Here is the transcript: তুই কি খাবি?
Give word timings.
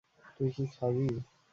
তুই 0.35 0.49
কি 0.55 0.63
খাবি? 0.73 1.05